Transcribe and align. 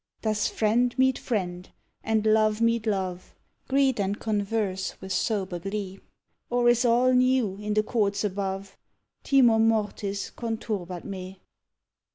_Does 0.23 0.47
friend 0.47 0.97
meet 0.97 1.19
friend 1.19 1.69
and 2.03 2.25
love 2.25 2.59
meet 2.59 2.87
love, 2.87 3.35
Greet 3.67 3.99
and 3.99 4.19
converse 4.19 4.99
with 4.99 5.13
sober 5.13 5.59
glee, 5.59 5.99
Or 6.49 6.67
is 6.69 6.83
all 6.85 7.13
new 7.13 7.57
in 7.59 7.75
the 7.75 7.83
courts 7.83 8.23
above? 8.23 8.79
_Timor 9.23 9.61
mortis 9.61 10.31
conturbat 10.31 11.03
me. 11.05 11.43